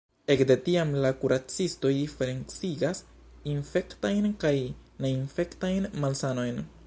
[0.33, 3.03] Ekde tiam la kuracistoj diferencigas
[3.53, 4.53] infektajn kaj
[5.07, 6.65] neinfektajn malsanojn.